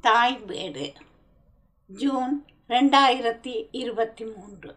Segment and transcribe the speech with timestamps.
[0.00, 0.92] தாய் வீடு.
[1.86, 4.74] ஜூன் ரெண்டாயிரத்தி இருபத்தி மூன்று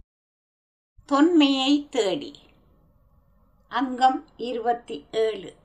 [1.06, 2.40] தொன்மையை தேடி.
[3.70, 5.56] அங்கம் இருபத்தி ஏழு.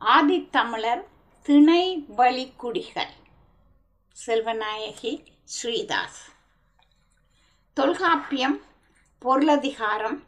[0.00, 1.04] ஆதித்தமிழர்
[1.42, 3.12] திணை வழிக்குடிகள்.
[4.26, 6.22] செல்வநாயகி ஸ்ரீதாஸ்.
[7.74, 8.60] தொல்காப்பியம்
[9.18, 10.22] பொருளதிகாரம்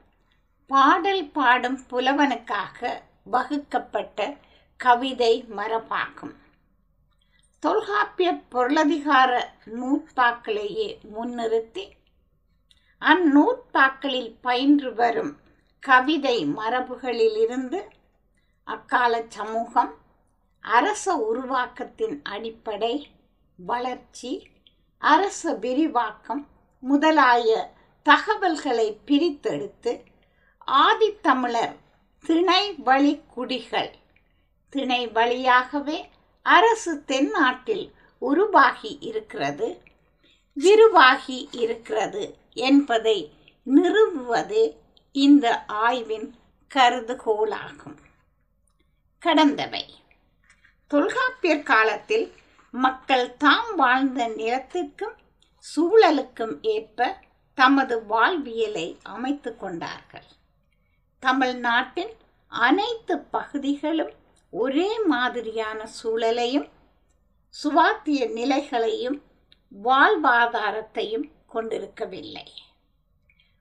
[0.67, 4.37] பாடல் பாடும் புலவனுக்காக வகுக்கப்பட்ட
[4.77, 6.40] கவிதை மரபாகும்
[7.63, 9.33] தொல்காப்பிய பொருளதிகார
[9.79, 11.85] நூற்பாக்களையே முன்னிறுத்தி
[13.03, 15.33] அந்நூற்பாக்களில் பயின்று வரும்
[15.83, 17.81] கவிதை மரபுகளிலிருந்து
[18.67, 19.93] அக்கால சமூகம்
[20.65, 22.95] அரச உருவாக்கத்தின் அடிப்படை
[23.59, 24.33] வளர்ச்சி
[25.03, 26.43] அரச விரிவாக்கம்
[26.83, 27.51] முதலாய
[28.07, 29.93] தகவல்களை பிரித்தெடுத்து
[30.69, 31.75] ஆதித்தமிழர்
[32.25, 33.93] திணை வழி குடிகள்
[34.73, 35.99] திணை வழியாகவே
[36.43, 39.83] அரசு தென்னாட்டில் உருவாகி இருக்கிறது
[40.53, 43.33] விரிவாகி இருக்கிறது என்பதை
[43.65, 44.77] நிறுவுவதே
[45.13, 46.35] இந்த ஆய்வின்
[46.75, 47.97] கருதுகோளாகும்.
[49.23, 49.83] கடந்தவை.
[50.87, 52.33] தொல்காப்பியர் காலத்தில்
[52.71, 55.17] மக்கள் தாம் வாழ்ந்த நிலத்திற்கும்
[55.77, 57.19] சூழலுக்கும் ஏற்ப
[57.55, 60.27] தமது வாழ்வியலை அமைத்து கொண்டார்கள்.
[61.19, 62.17] தமிழ்நாட்டின்
[62.49, 64.19] அனைத்து பகுதிகளும்
[64.51, 66.69] ஒரே மாதிரியான சூழலையும்
[67.63, 69.23] சுவாத்திய நிலைகளையும்
[69.85, 72.49] வாழ்வாதாரத்தையும் கொண்டிருக்கவில்லை.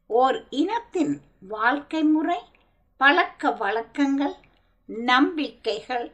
[0.08, 2.40] ஓர் இனத்தின் வாழ்க்கை முறை
[2.98, 4.36] பழக்க வழக்கங்கள்
[4.88, 6.08] நம்பிக்கைகள்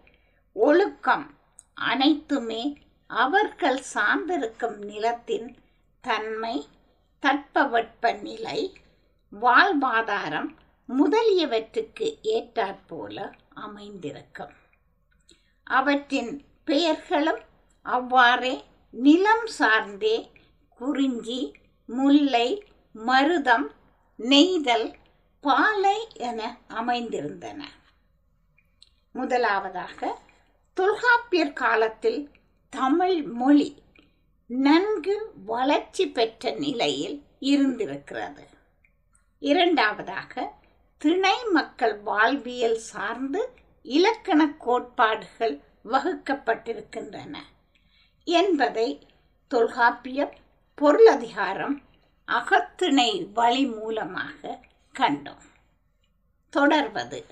[0.53, 1.37] ஒழுக்கம்
[1.73, 2.63] அனைத்துமே
[3.07, 5.55] அவர்கள் சார்ந்திருக்கும் நிலத்தின்
[6.01, 6.67] தன்மை
[7.23, 8.59] தட்பவெட்ப நிலை
[9.41, 10.49] வாழ்வாதாரம்
[10.89, 14.53] முதலியவற்றுக்கு ஏற்றாற்போல அமைந்திருக்கும்.
[15.65, 17.39] அவற்றின் பெயர்களும்
[17.81, 20.31] அவ்வாறே நிலம் சார்ந்தே
[20.69, 21.53] குறிஞ்சி
[21.85, 22.63] முல்லை
[22.95, 23.67] மருதம்
[24.17, 24.93] நெய்தல்
[25.41, 27.63] பாலை என அமைந்திருந்தன.
[29.11, 30.17] முதலாவதாக
[30.73, 32.29] தொல்காப்பியர் காலத்தில்
[32.69, 33.83] தமிழ் மொழி
[34.47, 38.47] நன்கு வளர்ச்சி பெற்ற நிலையில் இருந்திருக்கிறது.
[39.39, 40.53] இரண்டாவதாக
[40.97, 47.37] திணை மக்கள் வாழ்வியல் சார்ந்து இலக்கண கோட்பாடுகள் வகுக்கப்பட்டிருக்கின்றன
[48.23, 49.07] என்பதை
[49.47, 50.33] தொல்காப்பியம்
[50.75, 51.81] பொருளதிகாரம்
[52.25, 54.59] அகத்திணை வழி மூலமாக
[54.99, 55.45] கண்டோம்.
[56.49, 57.25] தொடர்வது.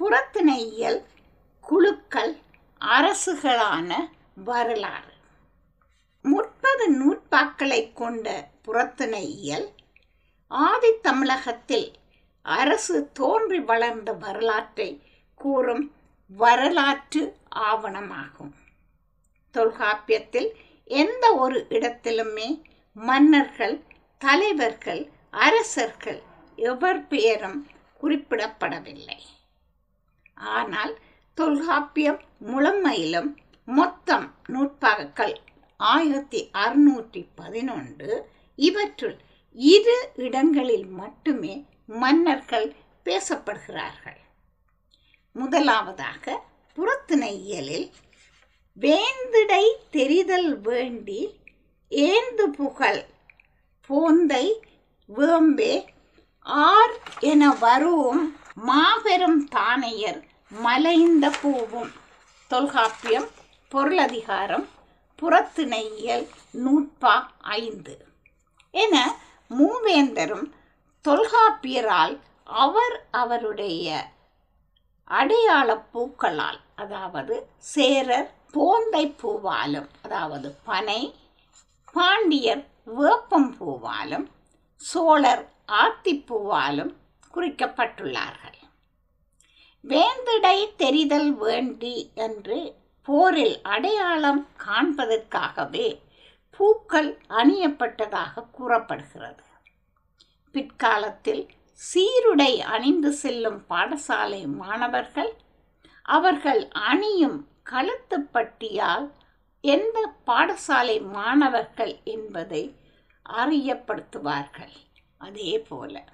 [0.00, 1.02] புறத்திணையியல்
[1.60, 2.36] குழுக்கள்
[2.80, 5.14] அரசுகளான வரலாறு.
[6.22, 9.68] முப்பது நூற்பாக்களை கொண்ட புறத்திணையியல்
[10.50, 11.92] ஆதித்தமிழகத்தில்
[12.42, 15.02] அரசு தோன்றி வளர்ந்த வரலாற்றை
[15.44, 15.84] கூறும்
[16.30, 17.22] வரலாற்று
[17.68, 18.52] ஆவணமாகும்.
[19.54, 20.50] தொல்காப்பியத்தில்
[21.02, 22.48] எந்த ஒரு இடத்திலுமே
[22.96, 23.76] மன்னர்கள்
[24.22, 25.02] தலைவர்கள்
[25.46, 26.20] அரசர்கள்
[26.70, 27.58] எவர் பெயரும்
[28.00, 29.20] குறிப்பிடப்படவில்லை.
[30.54, 30.92] ஆனால்
[31.38, 32.20] தொல்காப்பியம்
[32.50, 33.30] முழுமையிலும்
[33.68, 35.34] மொத்தம் நூற்பாக்கள்
[35.80, 38.10] ஆயிரத்தி அறுநூற்றி பதினொன்று
[38.58, 39.16] இவற்றுள்
[39.56, 41.54] இரு இடங்களில் மட்டுமே
[42.02, 42.68] மன்னர்கள்
[43.06, 44.20] பேசப்படுகிறார்கள்.
[45.32, 46.40] முதலாவதாக
[46.76, 47.90] புறத்திணையியலில்
[48.80, 51.40] வேந்திடை தெரிதல் வேண்டி
[51.90, 53.04] ஏந்து புகழ்
[53.86, 54.58] போந்தை
[55.16, 55.86] வேம்பே
[56.40, 61.92] ஆர் என வருவும் மாபெரும் தானையர் மலைந்த பூவும்.
[62.48, 63.28] தொல்காப்பியம்
[63.68, 64.68] பொருளதிகாரம்
[65.22, 68.06] புறத்திணையியல் நூற்பா ஐந்து.
[68.70, 69.16] என
[69.50, 70.50] மூவேந்தரும்
[71.04, 74.10] தொல்காப்பியரால் அவர் அவருடைய
[75.10, 77.34] அடையாள பூக்களால் அதாவது
[77.72, 81.00] சேரர் போந்தை பூவாலும் அதாவது பனை
[81.94, 82.62] பாண்டியர்
[82.98, 84.26] வேப்பம் பூவாலும்
[84.80, 85.44] சோழர்
[85.82, 86.92] ஆத்திப்பூவாலும்
[87.34, 88.58] குறிக்கப்பட்டுள்ளார்கள்.
[89.84, 92.58] வேந்திடை தெரிதல் வேண்டி என்று
[93.08, 95.88] போரில் அடையாளம் காண்பதற்காகவே
[96.60, 97.10] பூக்கள்
[97.40, 99.44] அணியப்பட்டதாக கூறப்படுகிறது.
[100.54, 101.44] பிற்காலத்தில்
[101.82, 105.32] சீருடை அணிந்து செல்லும் பாடசாலை மாணவர்கள்
[106.02, 109.10] அவர்கள் அணியும் கழுத்துப்பட்டியால்
[109.60, 112.76] எந்த பாடசாலை மாணவர்கள் என்பதை
[113.28, 114.72] அறியப்படுத்துவார்கள்.
[115.18, 116.04] அதே போல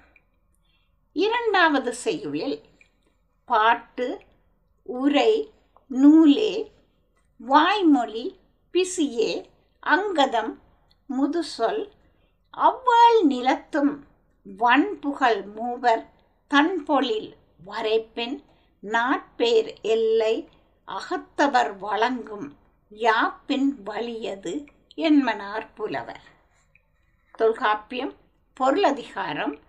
[1.13, 2.63] இரண்டாவது செய்யுளில்
[3.45, 4.25] பாட்டு
[4.83, 5.51] உரை
[5.87, 6.71] நூலே
[7.37, 8.39] வாய்மொழி
[8.73, 9.45] பிசியே
[9.79, 10.59] அங்கதம்
[11.09, 11.91] முதுசொல்
[12.57, 14.07] அவ்வாள் நிலத்தும்
[14.57, 16.09] வன்புகழ் மூவர்
[16.49, 17.35] தன்பொழில்
[17.65, 18.43] வரைப்பின்
[18.83, 20.49] நாட்பேர் எல்லை
[20.87, 22.57] அகத்தவர் வழங்கும்
[22.89, 24.65] யாப்பின் வலியது
[24.95, 26.23] என்மனார் புலவர்.
[27.31, 28.15] தொல்காப்பியம்
[28.53, 29.59] பொருளதிகாரம்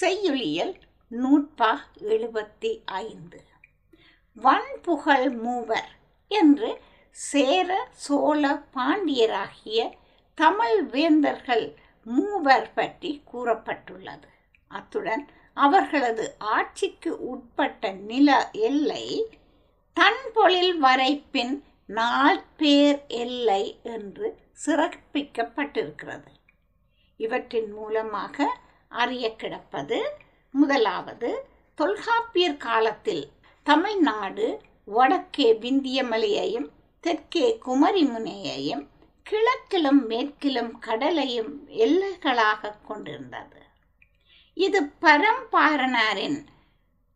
[0.00, 0.74] செய்யுளியல்
[1.10, 3.44] நூற்பா எழுபத்தி ஐந்து.
[4.34, 5.90] வன்புகழ் மூவர்
[6.28, 9.92] என்று சேர சோழ பாண்டியராகிய
[10.34, 11.78] தமிழ் வேந்தர்கள்
[12.16, 14.28] மூவர் பற்றி கூறப்பட்டுள்ளது.
[14.68, 15.24] அத்துடன்
[15.56, 19.04] அவர்களது ஆட்சிக்கு உட்பட்ட நில எல்லை
[19.96, 21.54] தன்பொழில் வரைப்பின்
[21.88, 23.62] நாற்பேர் எல்லை
[23.94, 24.26] என்று
[24.66, 26.32] சிறப்பிக்கப்பட்டிருக்கிறது.
[27.20, 28.46] இவற்றின் மூலமாக
[28.92, 29.98] அறிய கிடப்பது
[30.54, 31.30] முதலாவது
[31.78, 33.24] தொல்காப்பியர் காலத்தில்
[33.66, 34.46] தமிழ்நாடு
[34.88, 36.68] வடக்கே விந்தியமலையையும்
[37.04, 38.84] தெற்கே குமரிமுனையையும்
[39.28, 41.52] கிழக்கிலும் மேற்கிலும் கடலையும்
[41.84, 43.60] எல்லைகளாக கொண்டிருந்தது.
[44.56, 46.38] இது பரம்பாரனாரின்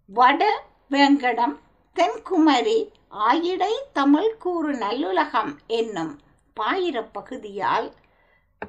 [0.07, 0.43] வட
[0.89, 1.55] வேங்கடம்
[1.97, 2.81] தென்குமரி
[3.29, 6.21] ஆயிடை தமிழ் கூறு நல்லுலகம் என்னும்
[6.55, 7.89] பாயிர பகுதியால்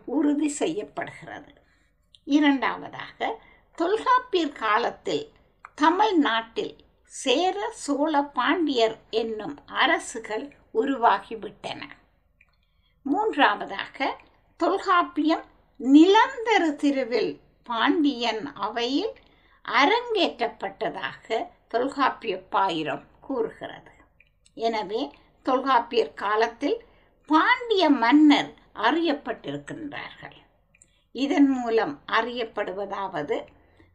[0.05, 1.51] உறுதி செய்யப்படுகிறது.
[2.37, 3.39] இரண்டாவதாக
[3.77, 5.25] தொல்காப்பியர் காலத்தில்
[5.75, 11.81] தமிழ்நாட்டில் சேர சோழ பாண்டியர் என்னும் அரசுகள் உருவாகிவிட்டன.
[13.05, 13.97] மூன்றாவதாக
[14.59, 15.45] தொல்காப்பியம்
[15.79, 17.31] நிலந்தரு திருவில்
[17.63, 19.13] பாண்டியன் அவையில்
[19.65, 21.27] அரங்கேற்றப்பட்டதாக
[21.67, 23.91] தொல்காப்பிய பாயிரம் கூறுகிறது.
[24.57, 25.01] எனவே
[25.45, 26.77] தொல்காப்பியர் காலத்தில்
[27.29, 28.51] பாண்டிய மன்னர்
[28.83, 30.37] அறியப்பட்டிருக்கின்றார்கள்.
[31.15, 33.37] இதன் மூலம் அறியப்படுவதாவது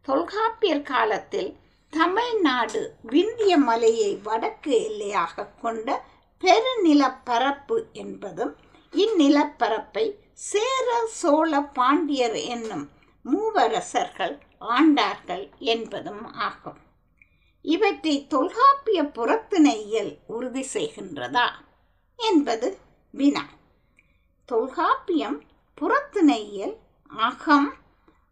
[0.08, 1.50] தொல்காப்பியர் காலத்தில்
[1.92, 5.88] தமிழ்நாடு விந்திய மலையை வடக்கு எல்லையாக கொண்ட
[6.42, 8.54] பெருநிலப்பரப்பு என்பதும்
[8.92, 12.90] இந்நிலப்பரப்பை சேர சோழ பாண்டியர் என்னும்
[13.24, 16.78] மூவரசர்கள் ஆண்டார்கள் என்பதும் ஆகும்.
[17.62, 21.48] இவற்றை தொல்காப்பிய புறத்திணையியல் உறுதி செய்கின்றதா
[22.16, 22.78] என்பது
[23.10, 23.44] வினா.
[24.46, 25.42] தொல்காப்பியம்
[25.80, 26.76] புறத்திணையியல்
[27.08, 27.74] அகம்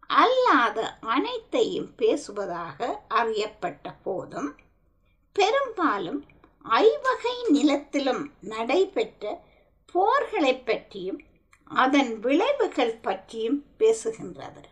[0.06, 4.54] அல்லாத அனைத்தையும் பேசுவதாக அறியப்பட்ட போதும்
[5.32, 6.24] பெரும்பாலும்
[6.62, 9.44] ஐவகை நிலத்திலும் நடைபெற்ற
[9.96, 11.20] போர்களை பற்றியும்
[11.64, 14.64] அதன் விளைவுகள் பற்றியும் பேசுகின்றது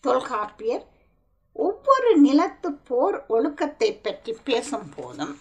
[0.00, 0.84] தொல்காப்பியர்
[1.52, 5.38] ஒவ்வொரு நிலத்து போர் ஒழுக்கத்தை பற்றி பேசும் போதும்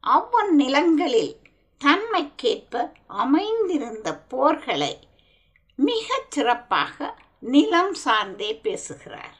[0.00, 1.36] அவ்வொரு நிலங்களில்
[1.84, 4.92] தன்மைக்கேற்ப அமைந்திருந்த போர்களை
[5.78, 9.36] மிகச் சிறப்பாக நிலம் சார்ந்தே பேசுகிறார்.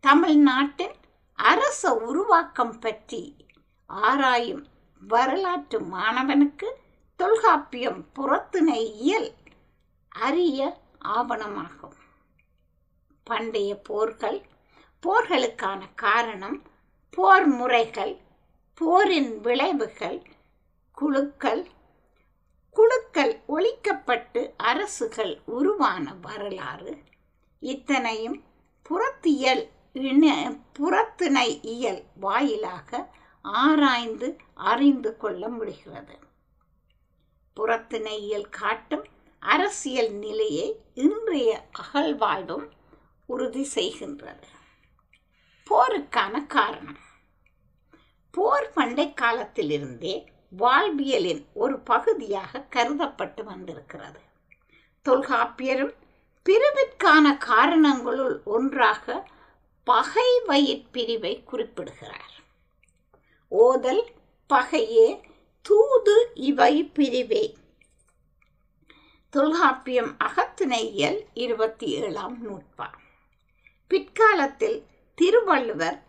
[0.00, 0.96] தமிழ்நாட்டின்
[1.34, 3.36] அரச உருவாக்கம் பற்றி
[3.86, 4.66] ஆராயும்
[5.00, 6.64] வரலாற்று மாணவனுக்கு
[7.16, 9.34] தொல்காப்பியம் புறத்திணை இயல்
[10.08, 11.94] அரிய ஆவணமாகும்.
[13.24, 14.46] பண்டைய போர்கள்
[15.06, 16.62] போர்களுக்கான காரணம்
[17.10, 18.18] போர் முறைகள்
[18.74, 20.22] போரின் விளைவுகள்
[20.92, 21.66] குழுக்கள்.
[22.70, 26.98] குழுக்கள் ஒழிக்கப்பட்டு அரசுகள் உருவான வரலாறு.
[27.60, 28.44] இத்தனையும்
[28.82, 36.18] புறத்தியல் இன புறத்திணை இயல் வாயிலாக ஆராய்ந்து அறிந்து கொள்ள முடிகிறது.
[37.56, 39.04] புறத்திணையியல் காட்டும்
[39.38, 42.70] அரசியல் நிலையை இன்றைய அகழ்வாழ்வும்
[43.26, 44.42] உறுதி செய்கின்றது.
[45.70, 46.98] போருக்கான காரணம்.
[48.30, 54.20] போர் பண்டை காலத்திலிருந்தே வாழ்வியலின் ஒரு பகுதியாக கருதப்பட்டு வந்திருக்கிறது.
[55.04, 55.94] தொல்காப்பியரும்
[56.42, 59.28] பிரிவிற்கான காரணங்களுள் ஒன்றாக
[59.84, 62.46] பகை வயிற்பிரிவை குறிப்பிடுகிறார்.
[63.50, 64.04] ஓதல்
[64.48, 65.20] பகையே
[65.62, 67.56] தூது இவை பிரிவே.
[69.30, 72.86] தொல்காப்பியம் அகத்திணையியல் இருபத்தி ஏழாம் நூற்பா.
[73.86, 76.02] பிற்காலத்தில் திருவள்ளுவர்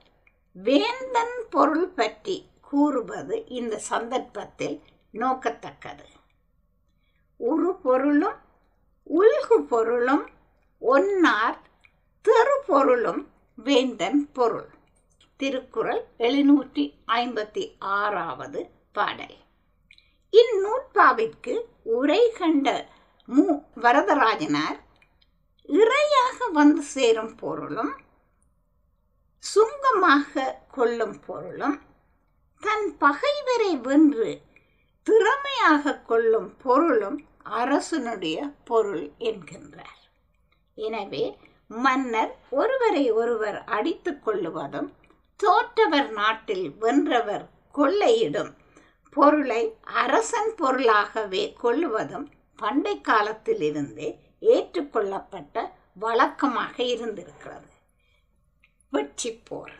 [0.54, 4.82] வேந்தன் பொருள் பற்றி கூறுவது இந்த சந்தர்ப்பத்தில்
[5.14, 6.06] நோக்கத்தக்கது.
[7.38, 8.40] உரு பொருளும்
[9.20, 10.30] உல்கு பொருளும்
[10.82, 11.60] ஒன்னார்
[12.22, 14.78] தெரு பொருளும் வேந்தன் பொருள்.
[15.40, 16.84] திருக்குறள் எழுநூற்றி
[17.18, 19.38] ஐம்பத்தி ஆறாவது பாடல்.
[20.34, 21.54] இந்நூற்பாவிற்கு
[21.98, 22.68] உரை கண்ட
[23.30, 23.46] மு.
[23.84, 24.80] வரதராஜனார்
[25.70, 27.94] இறையாக வந்து சேரும் பொருளும்
[29.44, 31.78] சுங்கமாக கொள்ளும் பொருளும்
[32.64, 34.30] தன் பகைவரை வென்று
[35.08, 37.20] திறமையாக கொள்ளும் பொருளும்
[37.62, 40.00] அரசனுடைய பொருள் என்கின்றார்.
[40.78, 41.26] எனவே
[41.68, 44.90] மன்னர் ஒருவரை ஒருவர் அடித்துக் கொள்ளுவதும்
[45.40, 48.52] தோற்றவர் நாட்டில் வென்றவர் கொள்ளையிடும்.
[49.10, 55.56] பொருளை அரசன் பொருளாகவே கொள்ளுவதும் பண்டை காலத்திலிருந்தே ஏற்றுக்கொள்ளப்பட்ட
[55.94, 57.70] வழக்கமாக இருந்திருக்கிறது.
[58.90, 59.74] வெற்றி போர்.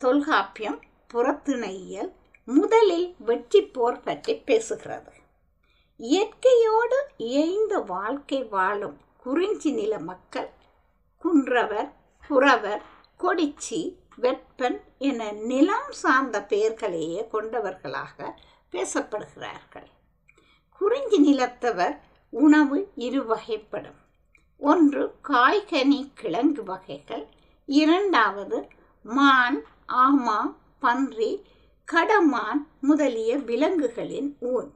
[0.00, 0.80] தொல்காப்பியம்
[1.14, 2.12] புறத்திணையியல்
[2.44, 5.12] முதலில் வெற்றி போர் பற்றி பேசுகிறது.
[5.96, 10.50] இயற்கையோடு இயைந்த வாழ்க்கை வாழும் குறிஞ்சி நில மக்கள்
[11.16, 11.90] குன்றவர்
[12.28, 12.82] குறவர்
[13.20, 13.80] கொடிச்சி
[14.16, 18.40] வெட்பன் என நிலம் சார்ந்த பெயர்களையே கொண்டவர்களாக
[18.72, 19.88] பேசப்படுகிறார்கள்.
[20.70, 24.00] குறிஞ்சி நிலத்தவர் உணவு இரு வகைப்படும்.
[24.58, 27.26] ஒன்று காய்கனி கிழங்கு வகைகள்
[27.66, 28.68] இரண்டாவது
[29.02, 31.46] மான் ஆமா பன்றி
[31.92, 34.74] கடமான் முதலிய விலங்குகளின் ஊன்.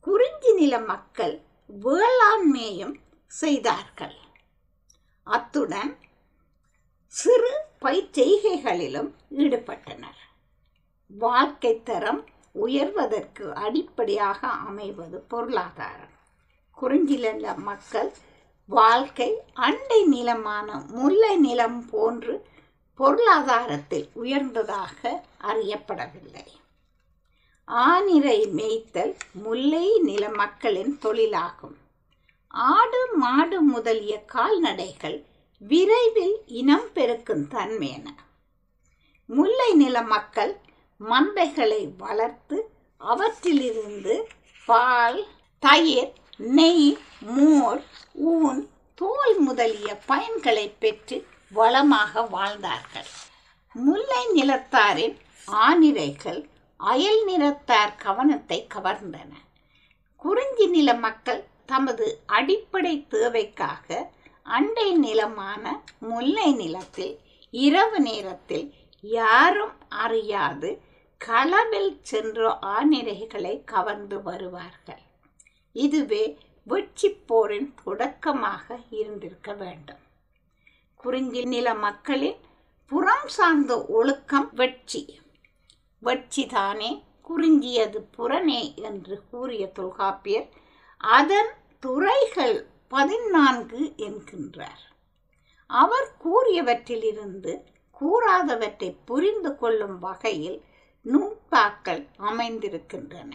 [0.00, 1.40] குறிஞ்சி நில மக்கள்
[1.84, 2.94] வேளாண்மையும்
[3.26, 4.16] செய்தார்கள்.
[5.22, 5.98] அத்துடன்
[7.06, 10.20] சிறு பயிற்செய்கைகளிலும் ஈடுபட்டனர்.
[11.08, 12.24] வாழ்க்கை தரம்
[12.54, 16.10] உயர்வதற்கு அடிப்படையாக அமைவது பொருளாதாரம்.
[16.82, 18.12] குறிஞ்சில மக்கள்
[18.66, 22.46] வாழ்க்கை அண்டை நிலமான முல்லை நிலம் போன்று
[22.94, 26.46] பொருளாதாரத்தில் உயர்ந்ததாக அறியப்படவில்லை.
[27.66, 31.76] ஆனிரை மேய்த்தல் முல்லை நில மக்களின் தொழிலாகும்.
[32.48, 35.24] ஆடு மாடு முதலிய கால்நடைகள்
[35.70, 38.06] விரைவில் இனம் பெருக்கும் தன்மையன
[39.28, 40.52] முல்லை நில மக்கள்
[41.00, 42.56] மந்தைகளை வளர்த்து
[43.00, 44.14] அவற்றிலிருந்து
[44.68, 45.20] பால்
[45.62, 48.60] தயிர் நெய் மோர் ஊன்
[48.94, 53.10] தோல் முதலிய பயன்களை பெற்று வளமாக வாழ்ந்தார்கள்.
[53.74, 55.16] முல்லை நிலத்தாரின்
[55.48, 56.40] ஆனிரைகள்
[56.76, 59.32] அயல் நிலத்தார் கவனத்தை கவர்ந்தன.
[60.16, 64.10] குறிஞ்சி நில மக்கள் தமது அடிப்படை தேவைக்காக
[64.42, 67.18] அண்டை நிலமான முல்லை நிலத்தில்
[67.50, 70.82] இரவு நேரத்தில் யாரும் அறியாது
[71.18, 75.02] களவில் சென்ற ஆனிரைகளை கவர்ந்து வருவார்கள்.
[75.72, 79.98] இதுவே வெற்றி போரின் தொடக்கமாக இருந்திருக்க வேண்டும்.
[80.96, 82.36] குறிஞ்சி நில மக்களின்
[82.86, 85.20] புறம் சார்ந்த ஒழுக்கம் வெட்சி.
[86.02, 90.48] வெட்சிதானே குறிஞ்சியது புறனே என்று கூறிய தொல்காப்பியர்
[90.96, 94.82] அதன் துறைகள் பதினான்கு என்கின்றார்.
[95.66, 97.52] அவர் கூறியவற்றிலிருந்து
[98.00, 100.58] கூறாதவற்றை புரிந்து கொள்ளும் வகையில்
[101.04, 103.30] நூற்பாக்கள் அமைந்திருக்கின்றன.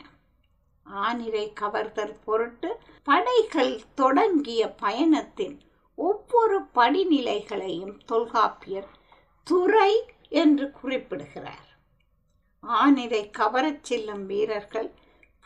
[0.83, 2.69] ஆனிரை கவர்தல் பொருட்டு
[3.03, 5.59] படைகள் தொடங்கிய பயணத்தின்
[5.95, 8.91] ஒவ்வொரு படிநிலைகளையும் தொல்காப்பியர்
[9.43, 9.93] துறை
[10.29, 11.67] என்று குறிப்பிடுகிறார்.
[12.61, 14.91] ஆனிரை கவரச் செல்லும் வீரர்கள்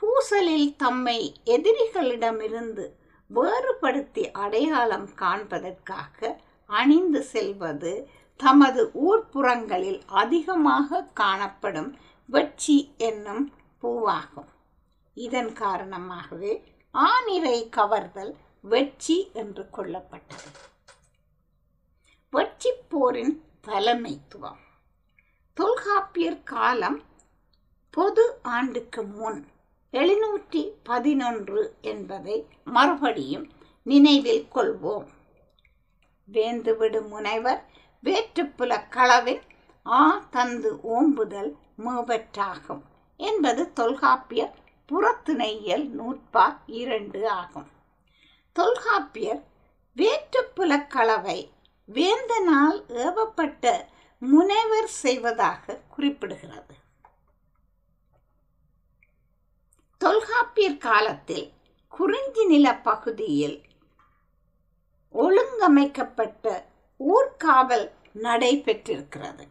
[0.02, 2.86] பூசலில் தம்மை எதிரிகளிடமிருந்து
[3.34, 14.52] வேறுபடுத்தி அடையாளம் காண்பதற்காக அணிந்து செல்வது தமது ஊர்ப்புறங்களில் அதிகமாக காணப்படும் வெட்சி என்னும் பூவாகும்.
[15.14, 16.54] இதன் காரணமாகவே
[16.94, 20.50] ஆனிரை கவர்தல் வெட்சி என்று கொள்ளப்பட்டது.
[22.32, 24.62] வெட்சி போரின் தலைமைத்துவம்.
[25.54, 27.02] தொல்காப்பியர் காலம்
[27.90, 29.48] பொது ஆண்டுக்கு முன்
[29.94, 33.50] எழுநூற்றி பதினொன்று என்பதை மறுபடியும்
[33.84, 35.08] நினைவில் கொள்வோம்.
[36.32, 37.66] வேந்துவிடும் முனைவர்
[38.04, 39.42] வேற்றுப்புல களவின்
[39.86, 42.82] ஆ தந்து ஓம்புதல் மேவற்றாகும்
[43.18, 44.56] என்பது தொல்காப்பியர்
[44.92, 47.68] புறத்துணையியல் நூற்பா இரண்டு ஆகும்.
[48.54, 49.44] தொல்காப்பியர்
[49.96, 51.40] வேற்றுப்புல களவை
[51.94, 53.86] வேந்தனால் ஏவப்பட்ட
[54.20, 56.76] முனைவர் செய்வதாக குறிப்பிடுகிறது.
[60.02, 61.52] தொல்காப்பியர் காலத்தில்
[61.90, 63.62] குறிஞ்சி நில பகுதியில்
[65.14, 66.64] ஒழுங்கமைக்கப்பட்ட
[67.00, 69.46] ஊர்காவல் நடைபெற்றிருக்கிறது.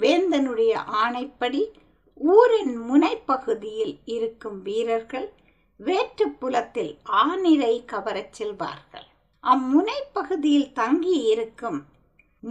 [0.00, 0.74] வேந்தனுடைய
[1.04, 1.72] ஆணைப்படி
[2.14, 5.32] ஊரின் முனைப்பகுதியில் இருக்கும் வீரர்கள்
[5.80, 9.08] வேற்றுப்புலத்தில் ஆநிரை கவரச் செல்வார்கள்.
[9.42, 11.84] அம்முனைப்பகுதியில் தங்கி இருக்கும்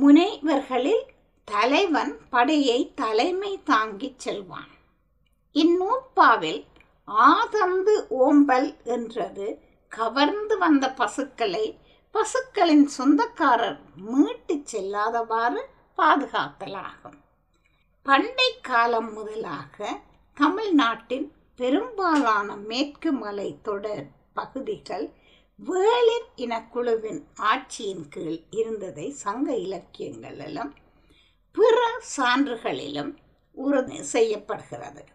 [0.01, 1.05] முனைவர்களில்
[1.43, 4.69] தலைவன் படையை தலைமை தாங்கிச் செல்வான்.
[5.51, 6.69] இந்நூற்பாவில்
[7.13, 9.47] ஆதந்து ஓம்பல் என்றது
[9.87, 11.79] கவர்ந்து வந்த பசுக்களை
[12.13, 13.79] பசுக்களின் சொந்தக்காரர்
[14.11, 15.61] மீட்டுச் செல்லாதவாறு
[15.97, 17.19] பாதுகாத்தலாகும்.
[18.03, 19.99] பண்டை காலம் முதலாக
[20.33, 25.09] தமிழ்நாட்டின் பெரும்பாலான மேற்கு மலை தொடர் பகுதிகள்
[25.59, 30.71] வேளிர் இனக்குழுவின் ஆட்சியின் கீழ் இருந்ததை சங்க இலக்கியங்களிலும்
[31.51, 33.17] பிற சான்றுகளிலும்
[33.51, 35.05] உறுதி செய்யப்படுகிறது.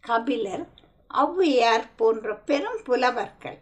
[0.00, 0.66] கபிலர்
[1.14, 3.58] ஔவையார் போன்ற பெரும் புலவர்கள்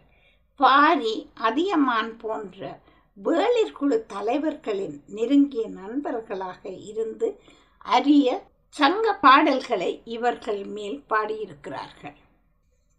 [0.55, 2.79] பாரி அதியமான் போன்ற
[3.17, 7.39] வேளிற்குழு தலைவர்களின் நெருங்கிய நண்பர்களாக இருந்து
[7.79, 12.15] அரிய சங்க பாடல்களை இவர்கள் மேல் பாடியிருக்கிறார்கள்.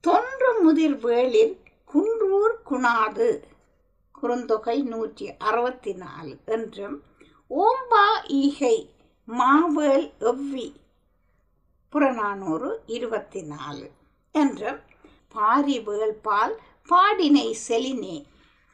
[0.00, 1.56] தொன்று முதிர் வேளிர்
[1.94, 3.50] குன்றூர் குணாது
[4.22, 7.02] குறுந்தொகை நூற்றி அறுபத்தி நாலு என்றும்
[7.50, 8.90] ஓம்பா ஈகை
[9.28, 10.80] மாவேல் எவ்வி
[11.88, 13.92] புறநானூறு இருபத்தி நாலு
[14.38, 14.80] என்றும்
[15.34, 16.54] பாரிவேள்பால்
[16.88, 18.16] பாடினை செலினே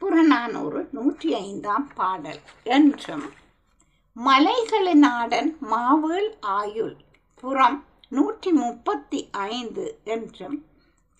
[0.01, 2.41] புறநானூறு நூற்றி ஐந்தாம் பாடல்
[2.75, 3.25] என்றும்
[4.15, 6.95] மலைகளினாடன் மாவேள் ஆயுள்
[7.43, 7.77] புறம்
[8.09, 9.19] நூற்றி முப்பத்தி
[9.49, 10.57] ஐந்து என்றும்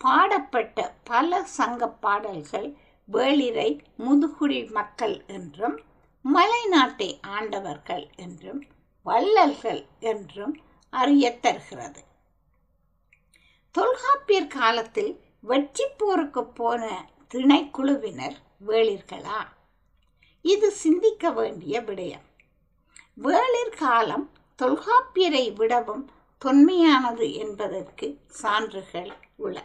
[0.00, 2.68] பாடப்பட்ட பல சங்க பாடல்கள்
[3.08, 5.76] வேளிரை முதுகுடி மக்கள் என்றும்
[6.24, 8.60] மலைநாட்டை ஆண்டவர்கள் என்றும்
[9.06, 10.54] வள்ளல்கள் என்றும்
[10.92, 12.00] அறியத் தருகிறது
[13.76, 19.40] தொல்காப்பியர் காலத்தில் வெற்றி போருக்கு போன திணைக்குழுவினர் வேளிர்களா?
[20.42, 22.26] இது சிந்திக்க வேண்டிய விடயம்.
[23.22, 24.30] வேளிர் காலம்
[24.62, 26.10] தொல்காப்பியரை விடவும்
[26.44, 29.62] தொன்மையானது என்பதற்கு சான்றுகள் உள.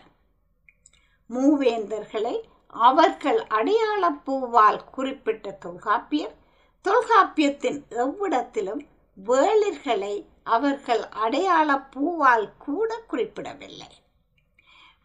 [1.30, 6.36] மூவேந்தர்களை அவர்கள் அடையாள பூவால் குறிப்பிட்ட தொல்காப்பியர்
[6.84, 8.86] தொல்காப்பியத்தின் எவ்விடத்திலும்
[9.28, 13.88] வேளிர்களை அவர்கள் அடையாள பூவால் கூட குறிப்பிடவில்லை.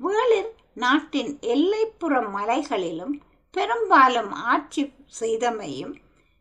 [0.00, 3.14] வேளிர் நாட்டின் எல்லைப்புற மலைகளிலும்
[3.54, 4.82] பெரும்பாலும் ஆட்சி
[5.20, 5.94] செய்தமையும்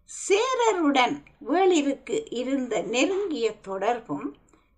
[0.09, 1.15] சேரருடன்
[1.49, 4.27] வேளிருக்கு இருந்த நெருங்கிய தொடர்பும்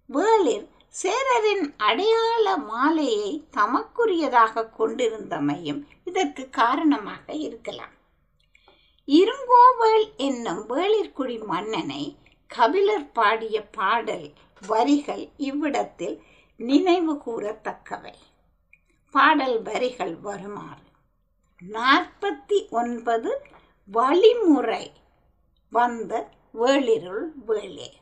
[0.09, 7.95] வேளிர் சேரரின் அடையாள மாலையை தமக்குரியதாக கொண்டிருந்தமையும் இதற்கு காரணமாக இருக்கலாம்.
[9.07, 12.03] இருங்கோவேள் என்னும் வேளிர்குடி மன்னனை
[12.49, 14.33] கபிலர் பாடிய பாடல்
[14.67, 16.17] வரிகள் இவ்விடத்தில்
[16.59, 18.15] நினைவு கூறத்தக்கவை.
[19.11, 20.85] பாடல் வரிகள் வருமாறு.
[21.61, 23.41] நாற்பத்தி ஒன்பது
[23.91, 24.91] வழிமுறை
[25.69, 27.93] வந்த வேளிருள் வேளே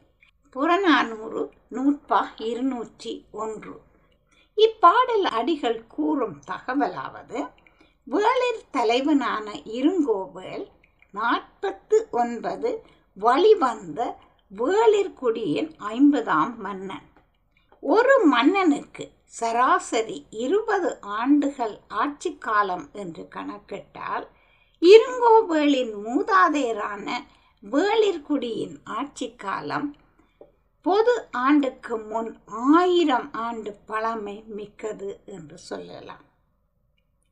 [0.50, 3.82] புறநானூறு நூற்பா இருநூற்றி ஒன்று.
[4.56, 7.50] இப்பாடல் அடிகள் கூறும் தகவலாவது
[8.08, 10.68] வேளிர் தலைவனான இருங்கோவேல்
[11.12, 12.84] நாற்பத்து ஒன்பது
[13.18, 14.18] வழிவந்த
[14.52, 17.10] வேளிர்குடியின் ஐம்பதாம் மன்னன்.
[17.80, 19.06] ஒரு மன்னனுக்கு
[19.40, 24.28] சராசரி இருபது ஆண்டுகள் ஆட்சி காலம் என்று கணக்கிட்டால்
[24.82, 27.08] இருங்கோவேளின் மூதாதையரான
[27.64, 29.96] வேளிர்குடியின் ஆட்சி காலம்
[30.82, 36.26] பொது ஆண்டுக்கு முன் ஆயிரம் ஆண்டு பழமை மிக்கது என்று சொல்லலாம்.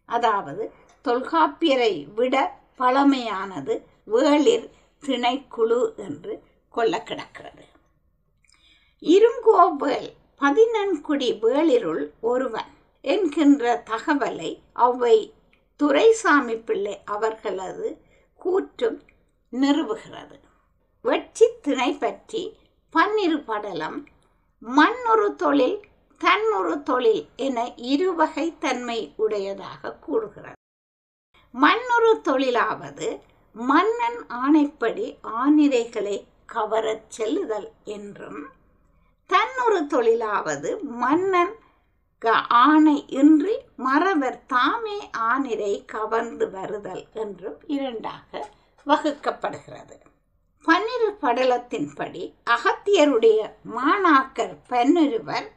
[0.05, 0.73] அதாவது
[1.05, 2.35] தொல்காப்பியரை விட
[2.77, 4.67] பழமையானது வேளிர்
[5.03, 7.65] திணைக்குழு என்று கொள்ள கிடக்கிறது
[9.01, 12.71] இருங்கோவேல் பதினன்குடி வேளிருள் ஒருவன்
[13.03, 15.17] என்கின்ற தகவலை அவ்வை
[15.79, 17.87] துரைசாமி பிள்ளை அவர்களது
[18.41, 18.99] கூற்றும்
[19.53, 20.37] நிறுவுகிறது.
[21.05, 22.43] வெற்றி திணை பற்றி
[22.93, 23.99] பன்னிரு படலம்
[24.61, 25.79] மண்ணொரு தொழில்
[26.21, 30.59] தன்னொரு தொழில் என இருவகை தன்மை உடையதாக கூறுகிறது.
[31.53, 33.09] மண்ணொரு தொழிலாவது
[33.55, 35.07] மன்னன் ஆணைப்படி
[35.39, 36.17] ஆனிரைகளை
[36.53, 38.41] கவரச் செல்லுதல் என்றும்
[39.29, 41.61] தன்னொரு தொழிலாவது மன்னன்
[42.47, 48.49] ஆணை இன்றி மறவர் தாமே ஆனிரை கவர்ந்து வருதல் என்றும் இரண்டாக
[48.85, 49.95] வகுக்கப்படுகிறது.
[50.61, 55.51] பன்னிரு படலத்தின்படி அகத்தியருடைய மாணாக்கர் பன்னிருவர்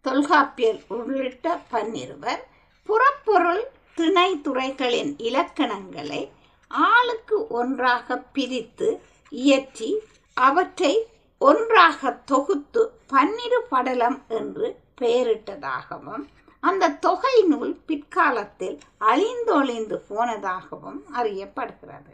[0.00, 2.42] தொல்காப்பியர் உள்ளிட்ட பன்னிருவர்
[2.82, 6.30] புறப்பொருள் திணை துறைகளின் இலக்கணங்களை
[6.68, 9.98] ஆளுக்கு ஒன்றாக பிரித்து இயற்றி
[10.34, 11.06] அவற்றை
[11.46, 14.68] ஒன்றாக தொகுத்து பன்னிரு படலம் என்று
[15.00, 16.24] பெயரிட்டதாகவும்
[16.62, 22.12] அந்த தொகை நூல் பிற்காலத்தில் அழிந்தொழிந்து போனதாகவும் அறியப்படுகிறது.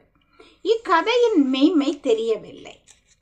[0.65, 2.77] இக்கதையின் மெய்மை தெரியவில்லை.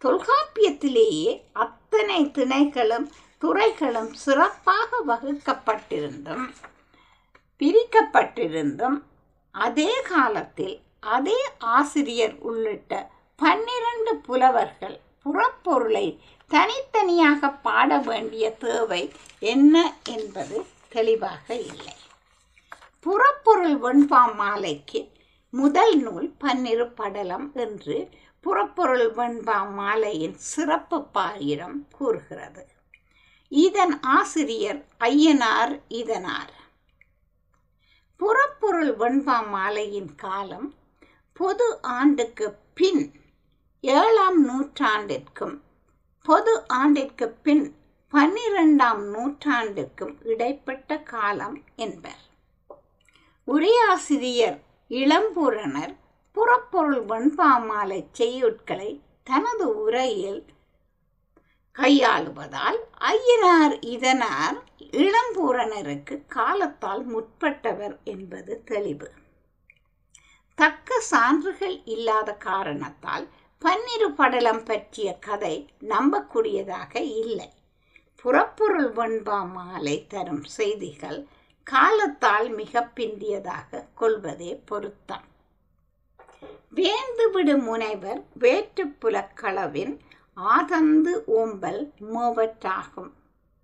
[0.05, 3.07] தொல்காப்பியத்திலேயே அத்தனை திணைகளும்
[3.43, 6.47] துறைகளும் சிறப்பாக வகுக்கப்பட்டிருந்தும்
[7.61, 8.99] பிரிக்கப்பட்டிருந்தும்
[9.55, 10.77] அதே காலத்தில்
[11.17, 11.39] அதே
[11.75, 12.93] ஆசிரியர் உள்ளிட்ட
[13.39, 16.07] பன்னிரண்டு புலவர்கள் புறப்பொருளை
[16.51, 21.95] தனித்தனியாக பாட வேண்டிய தேவை என்ன என்பது தெளிவாக இல்லை.
[23.01, 25.11] புறப்பொருள் வெண்பா மாலைக்கு
[25.51, 28.09] முதல் நூல் பன்னிரு படலம் என்று
[28.41, 32.67] புறப்பொருள் வெண்பா மாலையின் சிறப்பு பாயிரம் கூறுகிறது.
[33.49, 36.55] இதன் ஆசிரியர் ஐயனார் இதனார்.
[38.17, 40.75] புறப்பொருள் வெண்பா மாலையின் காலம்
[41.33, 43.25] பொது ஆண்டுக்கு பின்
[43.95, 45.63] ஏழாம் நூற்றாண்டிற்கும்
[46.23, 47.77] பொது ஆண்டிற்கு பின்
[48.13, 52.23] பன்னிரெண்டாம் நூற்றாண்டிற்கும் இடைப்பட்ட காலம் என்பர்.
[53.49, 55.95] உரையாசிரியர் இளம்பூரணர்
[56.33, 60.45] புறப்பொருள் வெண்பாமாலை செய்யுட்களை தனது உரையில்
[61.75, 64.59] கையாளுவதால் ஐயனார் இதனார்
[65.03, 69.11] இளம்பூரணருக்கு காலத்தால் முற்பட்டவர் என்பது தெளிவு.
[70.55, 73.27] தக்க சான்றுகள் இல்லாத காரணத்தால்
[73.67, 77.49] பன்னிரு படலம் பற்றிய கதை நம்பக்கூடியதாக இல்லை.
[78.15, 81.27] புறப்பொருள் வெண்பா மாலை தரும் செய்திகள்
[81.63, 85.25] காலத்தால் மிக பிந்தியதாக கொள்வதே பொருத்தம்.
[86.75, 89.99] வேந்துவிடு முனைவர் வேற்றுப்புலக்களவின்
[90.35, 93.11] ஆதந்து ஓம்பல் மூவற்றாகும்.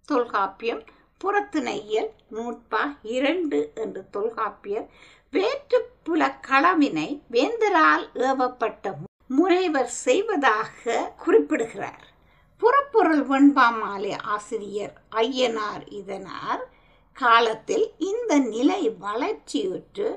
[0.04, 0.82] தொல்காப்பியம்
[1.24, 4.88] புறத்திணையல் நூற்பா இரண்டு என்று தொல்காப்பியர்
[5.32, 8.94] வேற்றுப்புலக்களவினை வேந்தரால் ஏவப்பட்ட
[9.36, 12.04] முனைவர் செய்வதாக குறிப்பிடுகிறார்.
[12.62, 16.62] புறப்பொருள் வெண்பாமாலை ஆசிரியர் ஐயனார் இதனார்
[17.16, 20.08] காலத்தில் இந்த நிலை வளர்ச்சியுற்று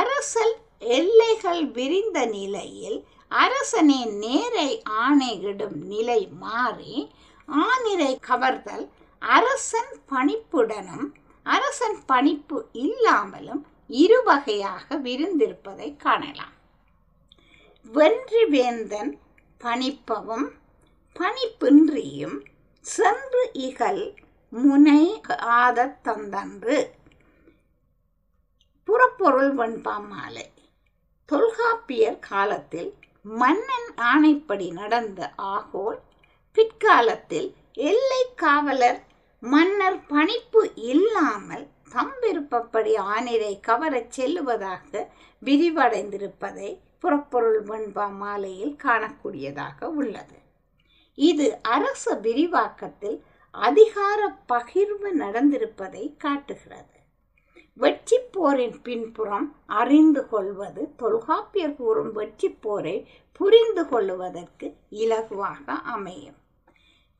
[0.00, 0.54] அரசல்
[0.96, 4.70] எல்லைகள் விரிந்த நிலையில் அரசனே நேரை
[5.04, 6.96] ஆணையிடும் நிலை மாறி
[7.48, 8.86] ஆனிரை கவர்தல்
[9.22, 11.06] அரசன் பணிப்புடனும்
[11.46, 13.62] அரசன் பணிப்பு இல்லாமலும்
[14.02, 16.56] இருவகையாக விரிந்திருப்பதை காணலாம்.
[17.92, 19.18] வென்றி வேந்தன்
[19.60, 20.46] பணிப்பவும்
[21.20, 22.36] பணிப்பின்றியும்
[22.80, 24.14] சென்று இகல்
[24.48, 26.90] முனை ஆத தந்தன்று.
[28.84, 30.52] புறப்பொருள் வெண்பா மாலை.
[31.24, 36.00] தொல்காப்பியர் காலத்தில் மன்னன் ஆணைப்படி நடந்த ஆகோல்
[36.52, 39.00] பிற்காலத்தில் எல்லை காவலர்
[39.40, 45.06] மன்னர் பணிப்பு இல்லாமல் தம் விருப்பப்படி ஆனிரை கவரச் செல்லுவதாக
[45.42, 50.38] விரிவடைந்திருப்பதை புறப்பொருள் வெண்பா மாலையில் காணக்கூடியதாக உள்ளது.
[51.18, 53.18] இது அரச விரிவாக்கத்தில்
[53.54, 54.20] அதிகார
[54.52, 56.96] பகிர்வு நடந்திருப்பதை காட்டுகிறது.
[57.82, 59.46] வெற்றி போரின் பின்புறம்
[59.80, 62.96] அறிந்து கொள்வது தொல்காப்பியர் கூறும் வெற்றி போரை
[63.32, 64.66] புரிந்து கொள்வதற்கு
[65.02, 66.38] இலகுவாக அமையும்.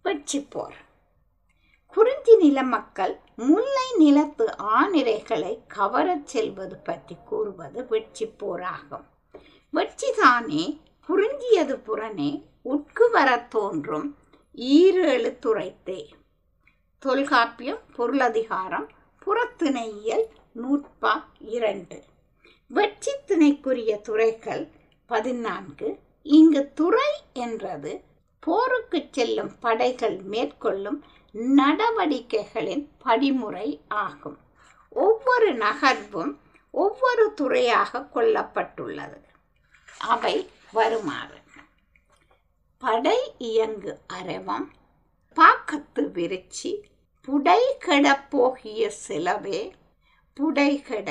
[0.04, 0.78] வெற்றி போர்.
[1.96, 3.14] குறிஞ்சி நில மக்கள்
[3.48, 4.44] முல்லை நிலத்து
[4.78, 9.06] ஆணிரைகளை கவரச் செல்வது பற்றி கூறுவது வெற்றி போராகும்.
[9.72, 14.16] வெற்றிதானே புரிஞ்சியது புறனே உட்கு வரத் தோன்றும்
[14.56, 16.08] ஈரேழு துறைத்தே
[16.98, 18.88] தொல்காப்பியம் பொருளதிகாரம்
[19.26, 22.02] புறத்திணையியல் நூற்பா இரண்டு.
[22.66, 24.70] வெற்றி திணைக்குரிய துறைகள்
[25.06, 25.98] பதினான்கு.
[26.22, 28.04] இங்கு துறை என்றது
[28.40, 34.38] போருக்கு செல்லும் படைகள் மேற்கொள்ளும் நடவடிக்கைகளின் படிமுறை ஆகும்.
[34.88, 36.32] ஒவ்வொரு நகர்வும்
[36.74, 39.18] ஒவ்வொரு துறையாக கொல்லப்பட்டுள்ளது.
[40.08, 40.34] அவை
[40.72, 41.38] வருமாறு.
[42.82, 44.68] படை இயங்கு அரவம்
[45.36, 46.70] பாக்கத்து விரிச்சி
[47.28, 49.60] புடை கெடப்போகிய சிலவே
[50.36, 51.10] புடைகெட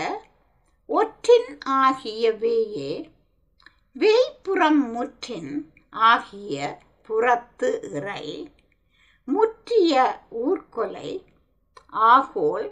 [0.89, 1.50] ஒற்றின்
[1.82, 2.91] ஆகிய வேயே
[3.95, 5.54] வேய்ப்புறம் முற்றின்
[5.93, 6.56] ஆகிய
[7.10, 8.26] புறத்து இறை
[9.28, 9.93] முற்றிய
[10.43, 11.12] ஊர்கொலை
[12.12, 12.67] ஆகோல்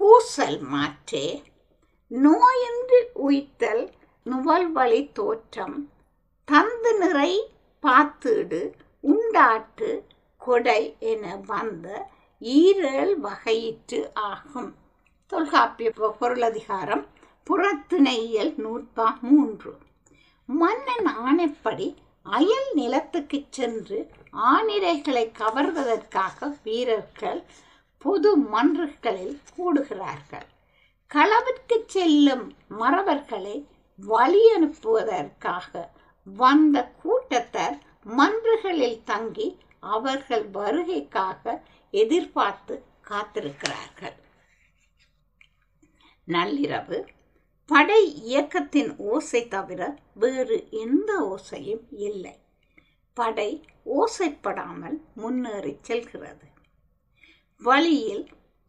[0.00, 1.26] பூசல் மாற்றே
[2.10, 3.90] நோயின்றி உய்த்தல்
[4.24, 5.90] நுவல்வழி தோற்றம்.
[6.44, 7.42] தந்து நிறை
[7.82, 10.02] பாத்துடு உண்டாட்டு
[10.38, 12.08] கொடை என வந்த
[12.40, 14.74] ஈரல் வகையிற்று ஆகும்.
[15.26, 17.06] தொல்காப்பிய பொருளதிகாரம்
[17.50, 19.76] புறத்திணையியல் நூற்பா மூன்று.
[20.46, 27.42] மன்னன் ஆணைப்படி அயல் நிலத்துக்கு சென்று ஆணிரைகளை கவர்வதற்காக வீரர்கள்
[27.98, 30.46] பொது மன்றுகளில் கூடுகிறார்கள்.
[31.10, 32.44] களவிற்கு செல்லும்
[32.78, 33.56] மறவர்களை
[33.98, 35.72] வழி அனுப்புவதற்காக
[36.24, 37.78] வந்த கூட்டத்தார்
[38.18, 39.48] மன்றுகளில் தங்கி
[39.80, 42.74] அவர்கள் வருகைக்காக எதிர்பார்த்து
[43.08, 44.16] காத்திருக்கிறார்கள்.
[46.28, 46.98] நள்ளிரவு
[47.70, 52.36] படை இயக்கத்தின் ஓசை தவிர வேறு எந்த ஓசையும் இல்லை.
[53.16, 53.50] படை
[53.86, 56.46] ஓசைப்படாமல் முன்னேறி செல்கிறது.
[57.62, 58.24] வழியில்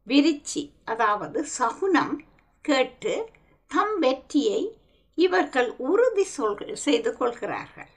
[0.07, 2.15] விரிச்சி அதாவது சகுனம்
[2.61, 3.29] கேட்டு
[3.67, 4.77] தம் வெற்றியை
[5.15, 7.89] இவர்கள் உறுதி சொல் செய்து கொள்கிறார்கள்.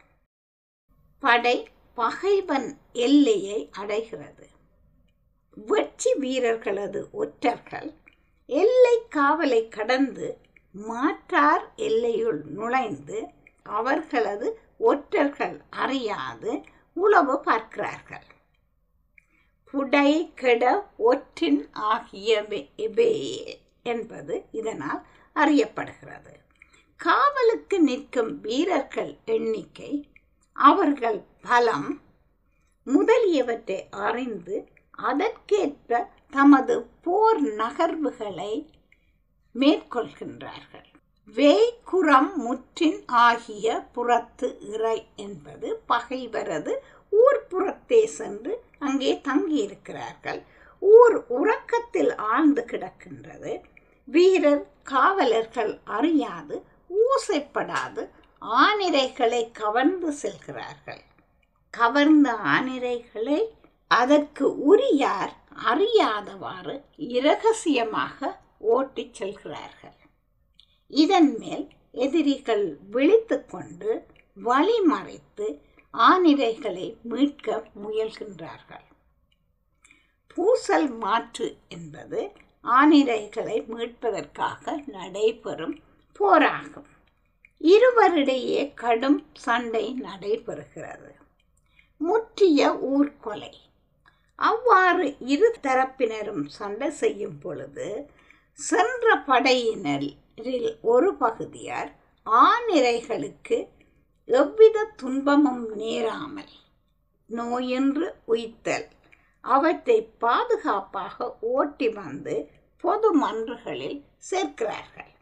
[1.19, 4.49] படை பகைவன் எல்லையை அடைகிறது.
[5.55, 7.93] வெற்றி வீரர்களது ஒற்றர்கள்
[8.47, 10.39] எல்லை காவலை கடந்து
[10.73, 13.29] மாற்றார் எல்லையுள் நுழைந்து
[13.63, 16.63] அவர்களது ஒற்றர்கள் அறியாது
[16.95, 18.27] உளவு பார்க்கிறார்கள்.
[19.75, 22.73] புடை கெட ஒற்றின் ஆகியவை
[23.85, 25.03] என்பது இதனால்
[25.37, 26.33] அறியப்படுகிறது.
[26.97, 29.93] காவலுக்கு நிற்கும் வீரர்கள் எண்ணிக்கை
[30.53, 32.01] அவர்கள் பலம்
[32.87, 34.57] முதலியவற்றை அறிந்து
[34.99, 38.53] அதற்கேற்ப தமது போர் நகர்வுகளை
[39.55, 40.89] மேற்கொள்கின்றார்கள்.
[41.35, 46.73] வேய்குறம் முற்றின் ஆகிய புறத்து இறை என்பது பகைவரது
[47.11, 50.43] ஊர் புறத்தே சென்று அங்கே தங்கியிருக்கிறார்கள்.
[50.79, 53.53] ஊர் உறக்கத்தில் ஆழ்ந்து கிடக்கின்றது.
[54.05, 56.63] வீரர் காவலர்கள் அறியாது
[57.05, 58.09] ஊசைப்படாது
[58.41, 61.03] ஆனிரைகளை கவர்ந்து செல்கிறார்கள்.
[61.71, 63.49] கவர்ந்த ஆனிரைகளை
[63.89, 69.97] அதற்கு உரியார் அறியாதவாறு இரகசியமாக ஓட்டிச் செல்கிறார்கள்.
[70.89, 74.07] இதன் மேல் எதிரிகள் விழித்து கொண்டு
[74.45, 75.47] வழிமறைத்து
[75.95, 78.87] ஆனிரைகளை மீட்க முயல்கின்றார்கள்.
[80.27, 82.33] பூசல் மாற்று என்பது
[82.65, 85.77] ஆனிரைகளை மீட்பதற்காக நடைபெறும்
[86.21, 86.91] போராகும்
[87.61, 91.13] இருவரிடையே கடும் சண்டை நடைபெறுகிறது.
[91.97, 93.53] முற்றிய ஊர்கொலை.
[94.37, 98.11] அவ்வாறு இரு தரப்பினரும் சண்டை செய்யும் பொழுது
[98.59, 101.91] சென்ற படையினரில் ஒரு பகுதியார்
[102.27, 103.69] ஆநிரைகளுக்கு
[104.25, 106.53] எவ்வித துன்பமும் நேராமல்
[107.31, 108.89] நோயின்று உய்த்தல்.
[109.53, 112.51] அவற்றை பாதுகாப்பாக ஓட்டி வந்து
[112.85, 113.99] பொது மன்றுகளில்
[114.31, 115.13] சேர்க்கிறார்கள்.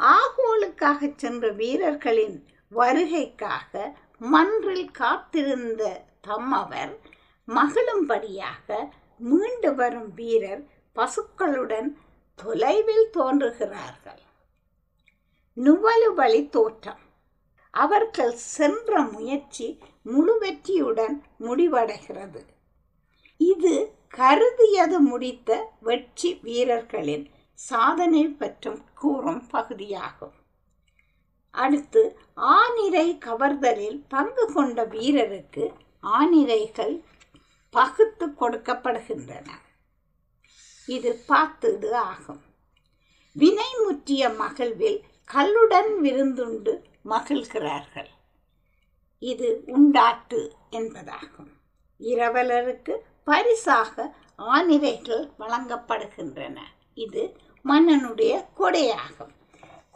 [0.00, 2.36] ஆகோலுக்காக சென்ற வீரர்களின்
[2.72, 5.82] வருகைக்காக மன்றில் காத்திருந்த
[6.28, 6.94] தம்மவர்
[7.48, 10.62] மகிழும்படியாக மீண்டு வரும் வீரர்
[10.96, 11.88] பசுக்களுடன்
[12.34, 14.22] தொலைவில் தோன்றுகிறார்கள்.
[15.56, 17.02] நுவலுவழி தோற்றம்
[17.70, 19.68] அவர்கள் சென்ற முயற்சி
[20.02, 22.42] முழு வெற்றியுடன் முடிவடைகிறது.
[23.36, 30.32] இது கருதியது முடித்த வெற்றி வீரர்களின் சாதனை பற்றும் கூறும் பகுதியாகும்.
[31.50, 37.04] அடுத்து ஆனிரை கவர்தலில் பங்கு கொண்ட வீரருக்கு ஆனிரைகள்
[37.70, 39.48] பகுத்து கொடுக்கப்படுகின்றன.
[40.86, 42.42] இது பார்த்தது ஆகும்.
[43.32, 45.00] வினை முற்றிய மகிழ்வில்
[45.34, 46.72] கல்லுடன் விருந்துண்டு
[47.04, 48.10] மகிழ்கிறார்கள்.
[49.18, 51.50] இது உண்டாட்டு என்பதாகும்.
[52.00, 56.58] இரவலருக்கு பரிசாக ஆனிரைகள் வழங்கப்படுகின்றன.
[56.94, 59.32] இது மன்னனுடைய கொடையாகும்.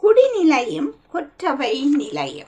[0.03, 2.47] குடிநிலையும் கொற்றவை நிலையும்.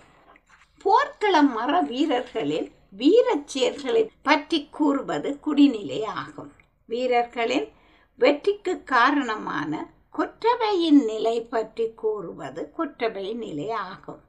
[0.78, 6.52] போர்க்களம் மர வீரர்களின் வீரச் செயல்களை பற்றி கூறுவது குடிநிலை ஆகும்.
[6.86, 7.68] வீரர்களின்
[8.16, 14.22] வெற்றிக்கு காரணமான கொற்றவையின் நிலை பற்றி கூறுவது கொற்றவை நிலை ஆகும்.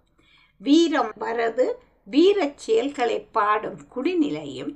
[0.57, 1.73] வீரம் வரது
[2.05, 4.75] வீரச் செயல்களை பாடும் குடிநிலையும்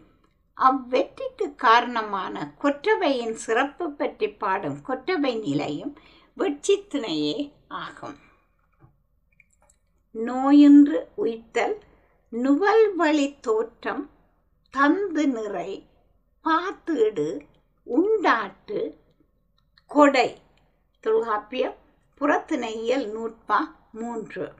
[0.60, 5.98] அவ்வெற்றிக்கு காரணமான கொற்றவையின் சிறப்பு பற்றி பாடும் கொற்றவை நிலையும்
[6.34, 8.18] வெற்றி ஆகும்.
[10.10, 11.78] நோயின்று உய்த்தல்
[12.32, 14.10] நுவல் வழி தோற்றம்
[14.70, 15.86] தந்து நிறை
[16.42, 17.42] பாத்தீடு
[17.86, 18.94] உண்டாட்டு
[19.86, 20.40] கொடை.
[21.00, 21.76] தொல்காப்பியம்
[22.20, 23.58] புறத்திணையியல் நூற்பா
[23.92, 24.52] மூன்று.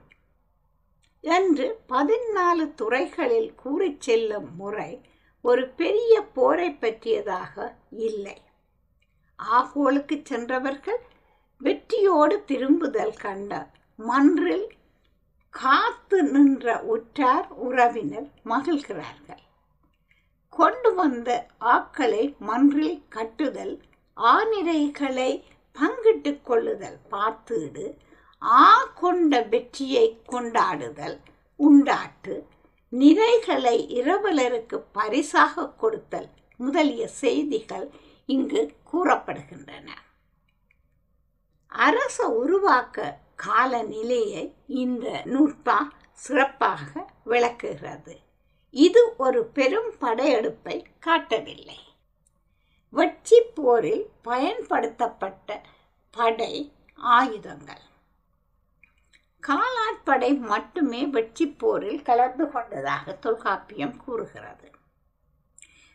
[1.19, 5.01] என்று பதினாலு துறைகளில் கூறிச் செல்லும் முறை
[5.47, 7.55] ஒரு பெரிய போரை பற்றியதாக
[8.07, 8.37] இல்லை.
[9.39, 11.01] ஆகோலுக்கு சென்றவர்கள்
[11.61, 13.51] வெற்றியோடு திரும்புதல் கண்ட
[13.99, 14.67] மன்றில்
[15.53, 19.43] காத்து நின்ற உற்றார் உறவினர் மகிழ்கிறார்கள்.
[20.53, 21.29] கொண்டு வந்த
[21.75, 23.73] ஆக்களை மன்றில் கட்டுதல்
[24.17, 25.31] ஆனிரைகளை
[25.75, 27.85] பங்கிட்டு கொள்ளுதல் பார்த்தீடு
[28.41, 28.67] ஆ
[29.01, 31.17] கொண்ட வெற்றியை கொண்டாடுதல்
[31.59, 32.35] உண்டாட்டு
[32.91, 37.89] நிறைகளை இரவலருக்கு பரிசாக கொடுத்தல் முதலிய செய்திகள்
[38.25, 39.87] இங்கு கூறப்படுகின்றன.
[41.67, 45.77] அரச உருவாக்க காலநிலையை இந்த நூற்பா
[46.13, 48.19] சிறப்பாக விளக்குகிறது.
[48.71, 51.79] இது ஒரு பெரும் படையெடுப்பை காட்டவில்லை.
[52.89, 55.61] வெற்றி போரில் பயன்படுத்தப்பட்ட
[56.11, 57.83] படை ஆயுதங்கள்.
[59.43, 64.67] காலாட்படை மட்டுமே வெற்றி போரில் கலந்து கொண்டதாக தொல்காப்பியம் கூறுகிறது.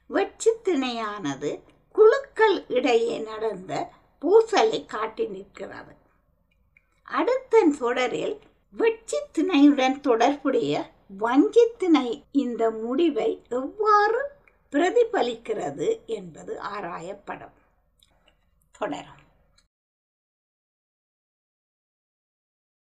[0.06, 1.50] வெற்றி திணையானது
[1.92, 3.72] குழுக்கள் இடையே நடந்த
[4.22, 5.94] பூசலை காட்டி நிற்கிறது.
[7.04, 8.40] அடுத்த தொடரில்
[8.74, 14.20] வெற்றி திணையுடன் தொடர்புடைய வஞ்சி திணை இந்த முடிவை எவ்வாறு
[14.72, 17.56] பிரதிபலிக்கிறது என்பது ஆராயப்படும்.
[18.78, 19.21] தொடரும்.